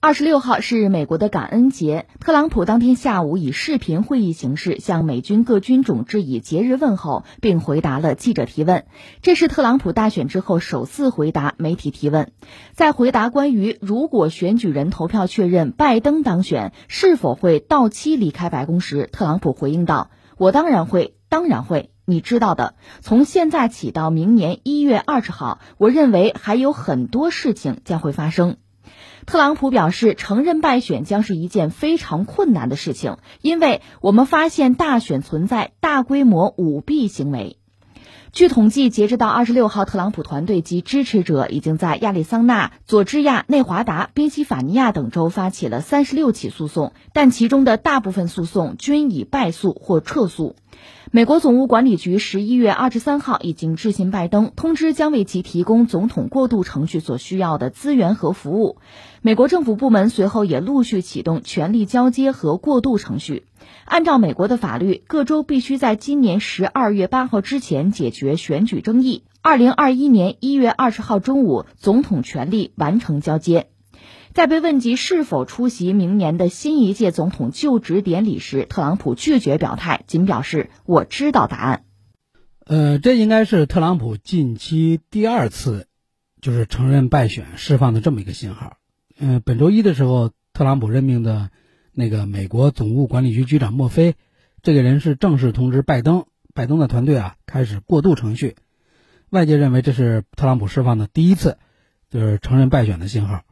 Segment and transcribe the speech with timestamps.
[0.00, 8.86] 二十六号是美国的感恩节，特朗普当天下午以视频会议形式向美军各军种致以节日问候，并回答了记者提问。
[9.22, 12.30] 这是特朗普大选之后首次回答媒体提问。
[12.74, 21.90] 在回答关于如果选举人投票确认拜登当选，是否会到期离开白宫时，特朗普回应道：“我当然会，当然会。
[22.04, 28.58] 你知道的，从现在起到明年一月二十号，我认为还有很多事情将会发生。”
[29.26, 37.56] 特朗普表示，承认败选将是一件非常困难的事情，因为我们发现大选存在大规模舞弊行为。
[38.30, 50.56] 据统计，截至到二十六号，特朗普团队及支持者已经在亚利桑那、佐治亚、内华达、宾夕法尼亚等州发起了三十六起诉讼，但其中的大部分诉讼均已败诉或撤诉。
[51.10, 58.76] 美国总务管理局十一月二十三号已经致信拜登，通知将为其提供总统过渡程序所需要的资源和服务。
[59.22, 63.46] 美国政府部门随后也陆续启动权力交接和过渡程序。
[63.86, 69.24] 按照美国的法律，各州必须在今年十二月八号之前解决选举争议。
[69.40, 73.68] 二零二一年一月二十号中午，总统权力完成交接。
[74.34, 81.84] 在被问及是否出席明年的新一届总统就职典礼时，特朗普拒绝表态，仅表示“我知道答案”。
[82.66, 85.86] 呃，这应该是特朗普近期第二次，
[86.40, 88.76] 就是承认败选、释放的这么一个信号。
[89.18, 91.50] 嗯，本周一的时候，特朗普任命的
[91.92, 94.14] 那个美国总务管理局局长墨菲，
[94.62, 98.56] 这个人是正式通知拜登，拜登的团队啊开始过渡程序。
[99.30, 101.58] 外界认为这是特朗普释放的第一次，
[102.10, 103.42] 就是承认败选的信号。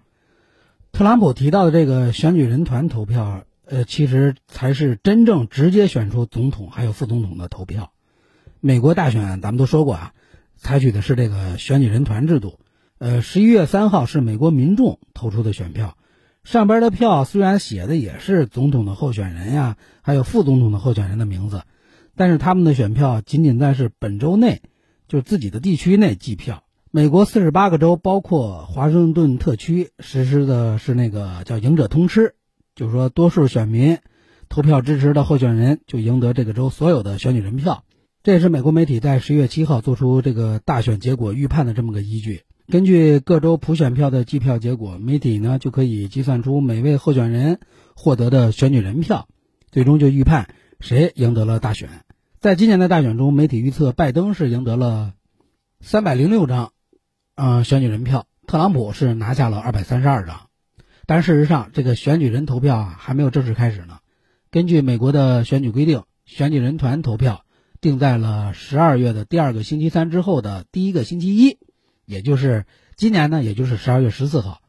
[0.96, 7.92] 特朗普提到的这个选举人团投票，呃，其实才是真正直接选出总统还有副总统的投票。
[8.60, 10.14] 美国大选咱们都说过啊，
[10.56, 12.58] 采取的是这个选举人团制度。
[12.96, 15.98] 呃，十一月三号是美国民众投出的选票，
[16.44, 21.64] 上边的票虽然写的也是总统的候选人呀，还有副总统的候选人的名字，
[22.14, 24.62] 但是他们的选票仅仅在是本州内，
[25.08, 26.64] 就自己的地区内计票。
[26.92, 32.34] 美国四十八个州，包括华盛顿特区，实施的是那个叫“赢者通吃”，
[32.74, 33.98] 就是说，多数选民
[34.48, 37.82] 投票支持的候选人，就赢得这个州所有的选举人票。
[38.22, 42.42] 这也是美国媒体在十月七号做出这个大选结果预判的这么个依据。
[42.68, 47.60] 根据各州普选票的计票结果，媒体呢就可以计算出每位候选人
[47.94, 49.28] 获得的选举人票，
[49.70, 50.48] 最终就预判
[50.80, 51.90] 谁赢得了大选。
[52.40, 55.12] 在今年的大选中，媒体预测拜登是赢得了
[55.80, 56.72] 三百零六张。
[57.38, 60.48] 嗯，选举人票，特朗普是拿下了二百三十二张，
[61.04, 63.98] 但事实上，这个选举人投票啊还没有正式开始呢。
[64.50, 67.44] 根据美国的选举规定，选举人团投票
[67.82, 71.58] 定在了十二月的第二个星期三之后的第一个星期一，
[72.06, 72.64] 也就是
[72.96, 74.62] 今年呢，也就是十二月十四号。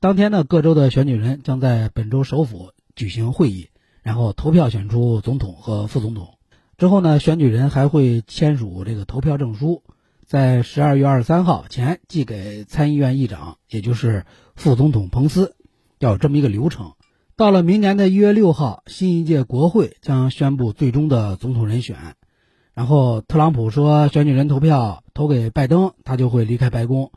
[0.00, 3.68] 当天呢，各州的选举人将在本州首府举行会议，
[4.02, 6.38] 然后投票选出总统和副总统。
[6.78, 9.82] 之后呢，选举人还会签署这个投票证书。
[10.32, 14.24] 在十二月二十三号前寄给参议院议长，也就是
[14.56, 15.56] 副总统彭斯，
[15.98, 16.94] 要这么一个流程。
[17.36, 21.98] 到了明年的一月六号，新一届国会将宣布最终的总统人选。
[22.72, 27.12] 然后特朗普说，选举人投票投给拜登，他就会离开白宫。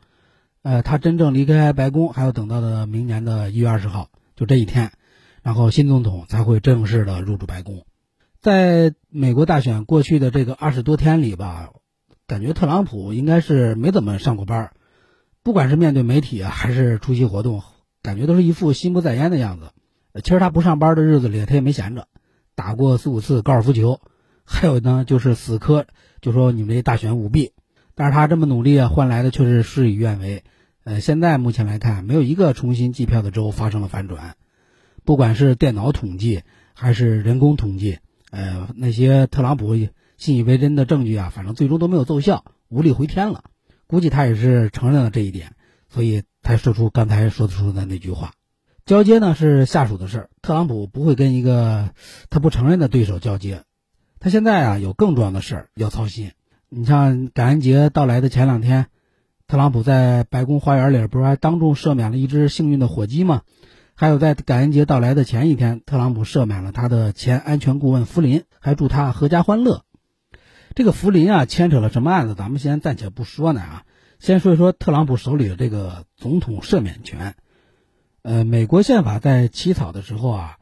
[0.60, 4.92] 呃，他真正离开白宫还要等到的明年的一月二十号，就这一天，
[5.42, 7.86] 然后新总统才会正式的入住白宫。
[8.42, 11.70] 在美国大选过去的这个二十多天里吧。
[12.26, 14.72] 感觉特朗普应该是没怎么上过班，
[15.44, 17.62] 不管是面对媒体啊，还是出席活动，
[18.02, 19.70] 感觉都是一副心不在焉的样子。
[20.24, 22.08] 其实他不上班的日子里，他也没闲着，
[22.56, 24.00] 打过四五次高尔夫球，
[24.44, 25.86] 还有呢就是死磕，
[26.20, 27.52] 就说你们这大选舞弊。
[27.94, 30.42] 但是他这么努力啊，换来的却是事与愿违。
[30.82, 34.34] 呃，现在目前来看，没有一个重新计票的州发生了反转，
[35.04, 36.42] 不管是电脑统计
[36.74, 37.98] 还是人工统计，
[38.32, 39.76] 呃，那些特朗普。
[40.16, 43.44] 信以为真的证据啊，反正最终都没有奏效，无力回天了。
[43.86, 45.52] 估计他也是承认了这一点，
[45.88, 48.32] 所以才说出刚才说出的那句话。
[48.84, 51.90] 交接呢是下属的事儿，特朗普不会跟一个
[52.30, 53.62] 他不承认的对手交接。
[54.18, 56.32] 他现在啊有更重要的事儿要操心。
[56.68, 58.86] 你像感恩节到来的前两天，
[59.46, 63.42] 特朗普在白宫花园里不是还当众赦免了一只幸运的火鸡吗？
[63.94, 69.85] 还有在感恩节到来的前一天，特朗普赦免了他的前安全顾问福林，还祝他阖家欢乐。
[70.76, 72.34] 这个福林啊，牵扯了什么案子？
[72.34, 73.84] 咱们先暂且不说呢啊，
[74.18, 77.34] 先说一说特朗普手里的这个总统赦免权。
[78.20, 80.58] 呃，美国宪法在起草的时候啊，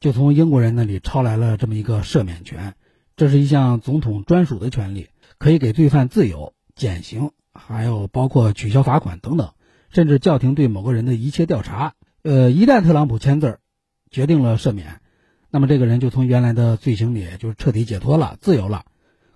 [0.00, 2.74] 就从英国人那里抄来了这么一个赦免权。
[3.16, 5.08] 这是一项总统专属的权利，
[5.38, 9.52] 可以给罪犯自由、减刑，还有包括取消罚款等等，
[9.88, 11.94] 甚至叫停对某个人的一切调查。
[12.22, 13.60] 呃，一旦特朗普签字儿，
[14.10, 15.00] 决定了赦免，
[15.48, 18.84] 那么这个人就从原来的罪行里就彻底解脱了，自由了。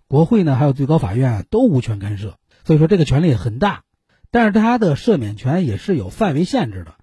[0.08, 3.82] 国会呢，还有最高法院都无权干涉，所以说这个权力很大。
[4.30, 6.94] 但是他的赦免权也是有范围限制的，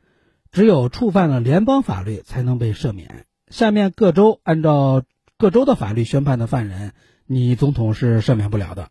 [0.51, 3.25] 只有触犯了联邦法律才能被赦免。
[3.49, 5.03] 下面各州按照
[5.37, 6.93] 各州的法律宣判的犯人，
[7.27, 8.89] 你总统是赦免不了的。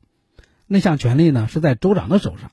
[0.66, 2.52] 那项权利呢是在州长的手上。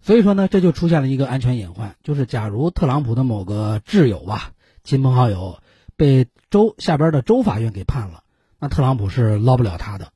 [0.00, 4.52] 所以说呢，这就出现了一个安全隐患，就是假如特朗普的某个挚友吧、
[4.84, 5.58] 亲朋好友
[5.96, 8.22] 被州下边的州法院给判了，
[8.58, 10.11] 那特朗普是捞不了他的。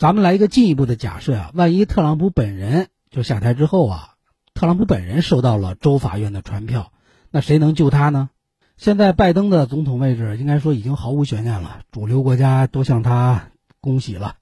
[0.00, 4.14] 咱们来一个进一步的假设啊，万一特朗普本人就下台之后啊，
[4.54, 6.90] 特朗普本人收到了州法院的传票，
[7.30, 8.30] 那谁能救他呢？
[8.78, 13.50] 现在拜登的总统位置应该说已经毫无悬念了，主流国家都向他
[13.82, 14.36] 恭喜了。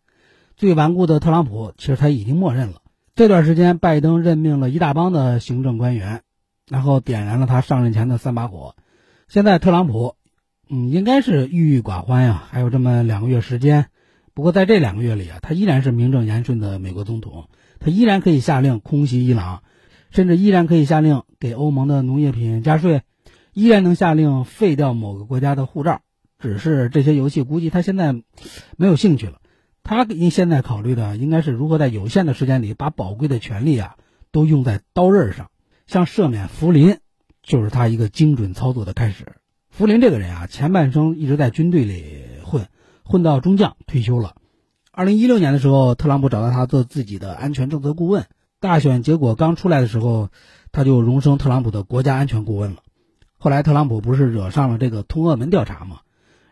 [0.56, 2.80] 最顽固的特朗普其实他已经默认了。
[3.16, 6.22] 这段时间，拜登任命了一大帮的行政官员，
[6.70, 8.76] 然后点燃了他上任前的三把火。
[9.26, 10.14] 现在特朗普，
[10.70, 13.86] 嗯，应该是郁郁寡欢呀，还有这么两个月时间。
[14.38, 17.48] 不过在这两个月里啊，他依然是名正言顺的美国总统，
[17.80, 19.64] 他依然可以下令空袭伊朗，
[20.12, 23.02] 甚至依然可以下令给欧盟的农业品加税，
[23.52, 26.02] 依然能下令废掉某个国家的护照。
[26.38, 28.12] 只是这些游戏估计他现在
[28.76, 29.40] 没有兴趣了。
[29.82, 33.96] 他您现在考虑的应该是如何在有限的时间里把宝贵的权利啊
[34.30, 35.50] 都用在刀刃上，
[35.88, 36.98] 像赦免福林，
[37.42, 39.32] 就是他一个精准操作的开始。
[39.68, 42.22] 福林这个人啊，前半生一直在军队里
[43.08, 44.36] 混，到中将退休了。
[44.92, 48.26] 二零一六年的时候，特朗普找到他做自己的安全政策顾问。
[48.60, 50.28] 大选结果刚出来的时候，
[50.70, 52.78] 他就荣升特朗普的国家安全顾问了。
[53.38, 56.00] 后来特朗普不是惹上了这个通俄门调查吗？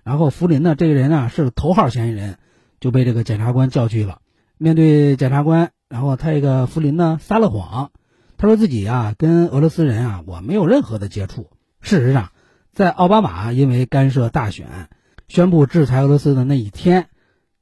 [0.02, 2.38] 然后福林呢，这个人啊是头号嫌疑人。
[2.78, 4.18] 就被这个检察官叫去了。
[4.58, 7.90] 面对检察官，然后他这个福林呢撒了谎，
[8.36, 11.48] 他说自己啊跟俄罗斯人啊我没有任何的接触。
[11.80, 12.32] 事实上，
[12.74, 14.90] 在奥巴马因为干涉大选，
[15.28, 17.08] 宣布制裁俄罗斯的那一天，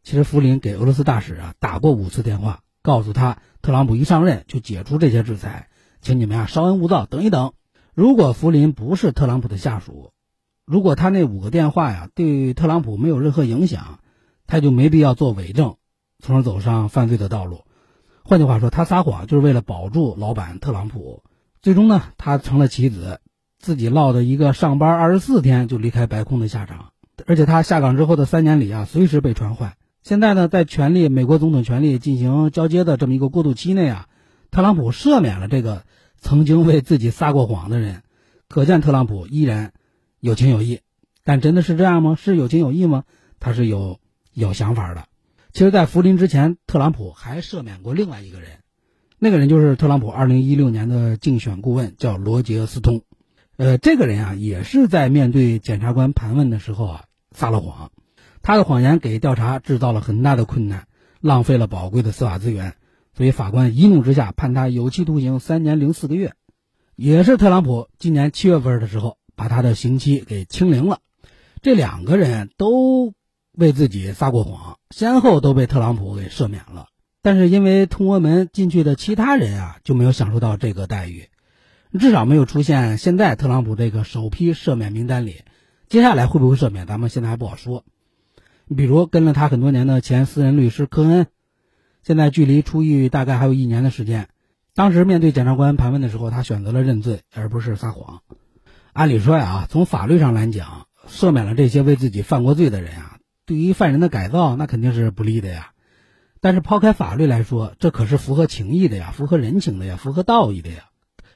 [0.02, 5.69] 其实福林给俄罗斯大使啊打过五次电话，告诉他特朗普一上任就解除这些制裁，
[6.00, 7.52] 请你们啊稍安勿躁，等一等。
[7.94, 10.12] 如果福林不是特朗普的下属，
[10.64, 14.00] 如果他那五个电话呀对特朗普没有任何影响。
[14.46, 15.76] 他就没必要做伪证，
[16.19, 17.64] 从而走上犯罪的道路。
[18.25, 21.22] 换句话说，他撒谎就是为了保住老板特朗普。
[21.62, 23.20] 最终呢，他成了棋子，
[23.58, 26.90] 自己落得一个上班二十四天就离开白宫的下场。
[27.26, 29.75] 而且他下岗之后的三年里啊，随时被传唤。
[30.02, 34.06] 现在呢，在权力美国总统权力进行交接的这么一个过渡期内啊，
[34.50, 35.84] 特朗普赦免了这个
[36.16, 38.02] 曾经为自己撒过谎的人，
[38.49, 39.72] 可见特朗普依然
[40.20, 40.81] 有情有义。
[41.25, 42.16] 但真的是这样吗？
[42.19, 43.05] 是有情有义吗？
[43.40, 43.99] 他是有。
[44.37, 45.05] 有想法的，
[45.52, 48.49] 其实，在福林之前，特朗普还赦免过另外一个人，
[49.20, 53.02] 那个人就是特朗普二零一六年的竞选顾问，叫罗杰·斯通。
[53.56, 57.90] 呃，这个人啊，也是在面对检察官盘问的时候啊，撒了谎，
[58.42, 60.86] 他的谎言给调查制造了很大的困难，
[61.20, 62.74] 浪费了宝贵的司法资源，
[63.16, 66.34] 所以法官一怒之下判他有期徒刑三年零四个月。
[66.96, 71.00] 也是特朗普今年七月份的时候，把他的刑期给清零了。
[71.62, 73.14] 这两个人都。
[73.56, 76.88] 为自己撒过谎，先后都被特朗普给赦免了。
[77.22, 81.28] 但是因为通俄门进去的其他人啊，就没有享受到这个待遇，
[81.99, 85.43] 至少没有出现现在特朗普这个首批赦免名单里。
[85.88, 87.84] 接下来会不会赦免，咱们现在还不好说。
[88.67, 91.27] 你比如跟了他很多年的前私人律师科恩，
[92.03, 94.29] 现在距离出狱大概还有一年的时间。
[94.74, 98.22] 当时面对检察官盘问的时候，他选择了认罪，而不是撒谎。
[98.93, 103.19] 按理说呀，从法律上来讲，赦免了这些为自己犯过罪的人啊。
[103.46, 105.70] 对于犯人的改造，那肯定是不利的呀。
[106.41, 110.86] 但是抛开法律来说，这可是符合情义的呀，符合人情的呀，符合道义的呀。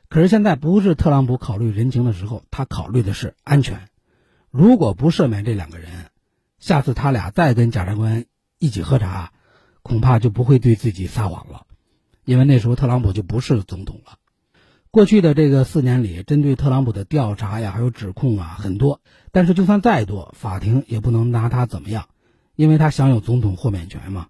[0.08, 3.88] 可是现在不是特朗普考虑人情的时候，他考虑的是安全。
[4.50, 6.06] 如果不赦免这两个人，
[6.58, 8.24] 下次他俩再跟检察官
[8.58, 9.32] 一起喝茶，
[9.82, 11.66] 恐怕就不会对自己撒谎了，
[12.24, 14.18] 因为那时候特朗普就不是总统了。
[14.90, 19.02] 过去的这个四年里，针对特朗普的调查呀，还有指控啊，很多。
[19.30, 22.08] 但是就算再多，法庭也不能拿他怎么样，
[22.56, 24.28] 因为他享有总统豁免权嘛。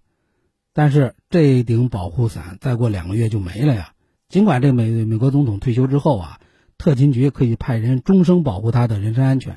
[0.73, 3.93] 但是这顶保护伞再过两个月就没了呀。
[4.29, 6.39] 尽管这美美国总统退休之后啊，
[6.77, 9.57] 特勤局可以派人终生保护他的人身安全，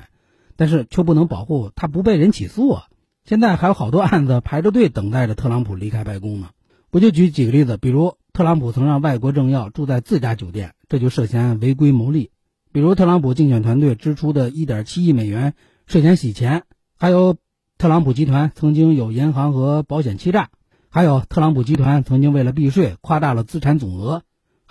[0.56, 2.84] 但是却不能保护他不被人起诉啊。
[3.22, 6.48] 现在还有好多案子排着队等待着特朗普离开白宫呢。
[6.90, 12.30] 我就举几个例子，比如特朗普曾让外国政要住在自家酒店，这就涉嫌违规牟利；
[12.72, 15.52] 比如特朗普竞选团队支出的1.7亿美元
[15.86, 16.60] 涉嫌洗钱；
[16.98, 17.36] 还有
[17.76, 20.46] 特朗普集团曾经有银行和保险欺诈；
[20.88, 24.22] 还有特朗普集团曾经为了避税夸大了资产总额；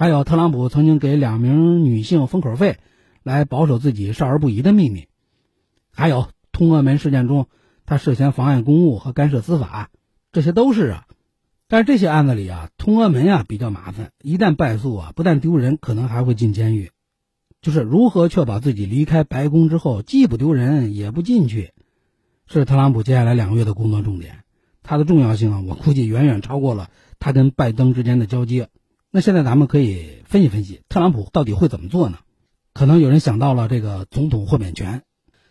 [0.02, 2.80] 还有特朗普曾经给两名女性封口费，
[3.22, 5.06] 来保守自己少儿不宜的秘密。
[5.94, 7.46] 还有通俄门事件中，
[7.86, 9.92] 他涉嫌妨碍公务和干涉司法，
[10.32, 11.06] 这些都是啊。
[11.68, 16.90] 但是这些案子里啊，通俄门啊比较麻烦，一旦败诉啊，不但丢人，可能还会进监狱。
[17.62, 21.74] 就是如何确保自己离开白宫之后既不丢人也不进去，
[22.48, 24.40] 是特朗普接下来两个月的工作重点。
[24.82, 26.90] 它的重要性啊，我估计远远超过了
[27.20, 28.70] 他跟拜登之间的交接。
[29.14, 32.20] 那现在咱们可以分析分析，特朗普到底会怎么做呢？
[32.74, 35.04] 可能有人想到了这个总统豁免权。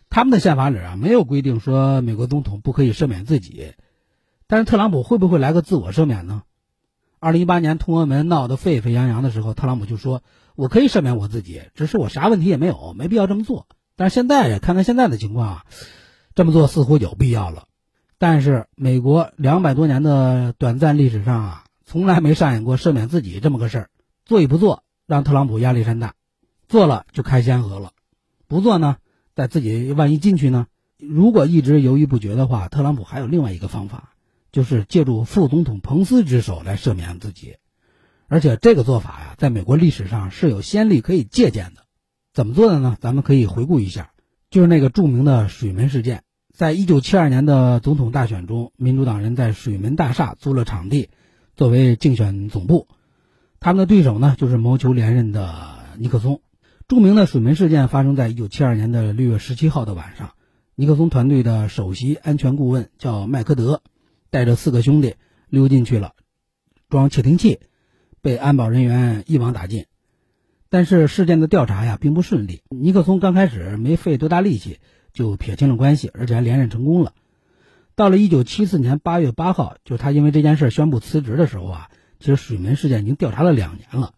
[0.09, 3.75] 他们的宪法里啊，没有规定说美国总统不可以赦免自己，
[4.47, 6.43] 但是特朗普会不会来个自我赦免呢？
[7.19, 10.23] 二零一八年通俄门闹得沸沸扬扬的时候，特朗普就说
[10.57, 15.65] ：“我可以赦免我自己，只是我啥问题也没有，没必要这么做。”但是现在看看现在的情况啊，
[16.35, 17.65] 这么做似乎有必要了。
[18.17, 23.91] 但是美国两百多年的短暂历史上啊，从来没上演过赦免自己这么个事儿。
[24.25, 26.11] 做与不做，让特朗普压力山大；
[26.69, 27.91] 做了就开先河了，
[28.47, 28.99] 不做呢？
[29.35, 30.69] 在自己万一进去呢？
[31.01, 34.11] 如果一直犹豫不决的话，特朗普还有另外一个方法，
[34.53, 37.57] 就是借助副总统彭斯之手来赦免自己。
[38.29, 41.83] 而且这个做法呀，在美国历史上是有先例可以借鉴的。
[42.33, 42.97] 怎么做的呢？
[43.01, 44.13] 咱们可以回顾一下，
[44.49, 46.23] 就是那个著名的水门事件。
[46.55, 51.11] 在一九七二年的总统大选中，民主党人在水门大厦租了场地，
[51.61, 52.89] 作为竞选总部。
[53.59, 56.41] 他们的对手呢，就是谋求连任的尼克松。
[56.89, 60.31] 著名的水门事件发生在一九七二年的六月十七号的晚上，
[60.75, 63.83] 尼克松团队的首席安全顾问叫麦克德，
[64.31, 65.17] 带着四个兄弟
[65.51, 66.13] 溜进去了，
[66.89, 67.61] 装窃听器，
[68.23, 69.85] 被安保人员一网打尽。
[70.71, 74.79] 但是事件的调查呀并不顺利，尼克松刚开始没费多大力气
[75.13, 77.13] 就撇清了关系，而且还连任成功了。
[78.01, 84.15] 到了一九七四年八月八号，就他因为这件事宣布辞职的时候啊，其实水门事件已经调查了两年了。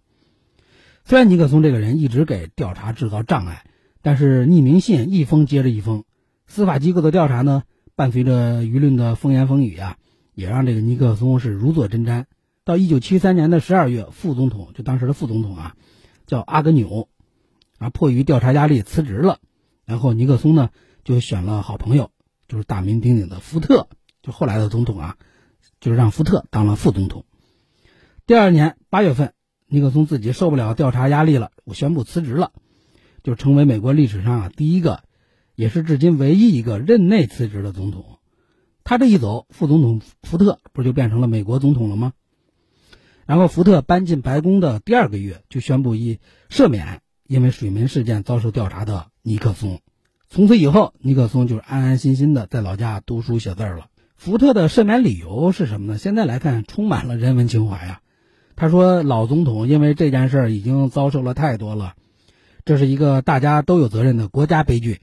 [1.03, 3.65] 虽然尼克松这个人一直给调查制造障碍，
[4.01, 6.05] 但是匿名信一封接着一封，
[6.47, 7.65] 司法机构的调查呢，
[7.97, 9.97] 伴随着舆论的风言风语啊，
[10.33, 12.27] 也让这个尼克松是如坐针毡。
[12.62, 15.75] 到一九七三年的十二月，副总统就当时的副总统啊，
[16.25, 17.09] 叫阿格纽，
[17.79, 19.41] 啊，迫于调查压力辞职了。
[19.85, 20.71] 然后尼克松呢，
[21.03, 22.12] 就选了好朋友，
[22.52, 23.88] 就是大名鼎鼎的福特，
[24.21, 25.16] 就后来的总统啊，
[25.80, 27.25] 就是让福特当了副总统。
[28.26, 29.32] 第二年八月份。
[29.68, 32.52] 尼克松自己受不了调查压力了，我宣布辞职了，
[33.23, 35.02] 就成为美国历史上啊第一个，
[35.54, 38.18] 也是至今唯一一个任内辞职的总统。
[38.85, 42.12] 他这一走，副总统福特不就变成了美国总统了吗？
[43.25, 49.80] 然后福特搬进白宫的第二个月，就宣布以赦免因为水门事件遭受调查的尼克松。
[50.35, 53.89] 从此以后，尼克松就是安安心心的在老家读书写字了。
[54.17, 55.99] 福特的赦免理由是什么呢？
[55.99, 58.01] 现在来看，充满了人文情怀呀。
[58.57, 61.97] 他说：“老总统因为这件事儿已经遭受了太多了，
[62.65, 65.03] 这是一个大家都有责任的国家悲剧。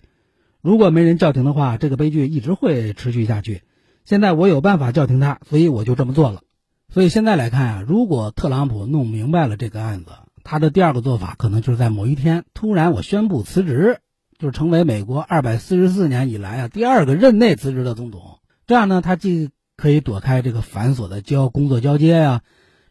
[0.64, 3.62] 如果没人叫停的话，这个悲剧一直会持续下去。
[4.06, 6.42] 现在我有办法叫停他，所以我就这么做了。
[6.92, 10.10] 所以现在来看啊，如果特朗普弄明白了这个案子，
[10.44, 14.00] 他的第二个做法可能就是在某一天突然我宣布辞职，
[14.40, 18.40] 就是成为美国二百四十四年以来啊第二个任内辞职的总统。
[18.66, 22.42] 这样呢，他既可以躲开这个繁琐的交工作交接呀。”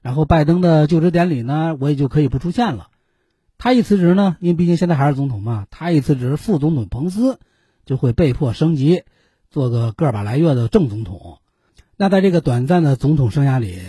[0.00, 2.86] 然后拜登的就职典礼呢，我也就可以不出现了。
[3.58, 7.40] 他一辞职呢，因为毕竟现在还是总统嘛，他一辞职，副总统彭斯
[7.84, 9.02] 就会被迫升级，
[9.50, 11.38] 做个个把来月的正总统。
[11.96, 13.80] 那在这个短暂的总统生涯里，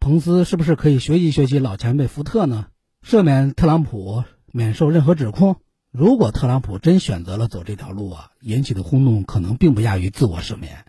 [0.00, 2.66] 彭斯是不是可以学习学习老前辈福特呢？
[3.02, 5.56] 赦免特朗普免受任何指控？
[5.96, 10.84] 如果特朗普真选择了走这条路啊，引起的轰动可能并不亚于自我赦免。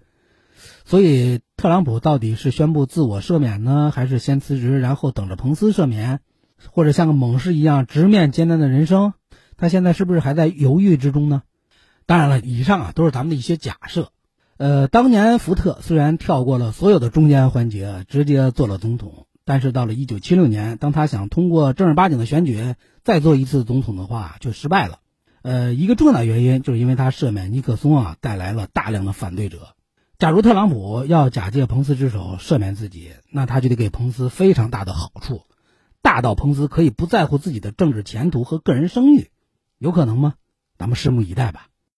[0.83, 6.21] 所以，特朗普到底是宣布自我赦免呢，还是先辞职，然后等着彭斯赦免，
[6.71, 9.13] 或者像个猛士一样直面艰难的人生？
[9.57, 11.43] 他现在是不是还在犹豫之中呢？
[12.07, 14.09] 当然了，以上啊都是咱们的一些假设。
[14.57, 24.99] 呃，当年福特虽然跳过了所有的中间环节，直接做了总统，但是到了一九七六年，当他想通过正儿八经的选举再做一次总统的话，就失败了。
[25.43, 29.75] 呃，一个重要的原因就是因为他赦免尼克松啊，带来了大量的反对者。
[30.17, 35.43] 假如特朗普要假借彭斯之手赦免自己，那他就得给彭斯非常大的好处，
[36.01, 39.29] 大到彭斯可以不在乎自己的政治前途和个人声誉，
[39.77, 40.33] 有可能吗？
[40.77, 41.67] 咱们拭目以待吧。